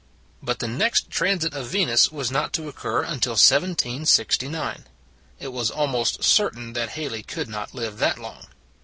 But 0.41 0.57
the 0.57 0.67
next 0.67 1.11
transit 1.11 1.53
of 1.53 1.67
Venus 1.67 2.11
was 2.11 2.31
not 2.31 2.53
to 2.53 2.67
occur 2.67 3.01
until 3.03 3.33
1769. 3.33 4.85
It 5.39 5.49
was 5.53 5.69
almost 5.69 6.23
certain 6.23 6.73
that 6.73 6.89
Halley 6.89 7.21
could 7.21 7.47
not 7.47 7.75
live 7.75 7.99
that 7.99 8.17
long. 8.17 8.47